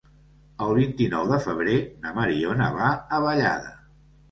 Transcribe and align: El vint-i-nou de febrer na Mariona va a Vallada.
El 0.67 0.71
vint-i-nou 0.77 1.27
de 1.33 1.39
febrer 1.43 1.77
na 2.07 2.15
Mariona 2.17 2.73
va 2.81 2.91
a 2.91 3.23
Vallada. 3.29 3.79